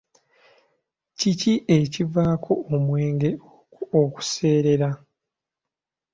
[1.17, 3.31] Kiki ekivaako omwenge
[4.01, 4.89] okuseerera?